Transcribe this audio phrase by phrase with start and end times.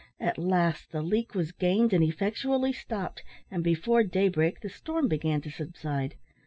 [0.19, 5.41] At last the leak was gained and effectually stopped, and before daybreak the storm began
[5.41, 6.15] to subside.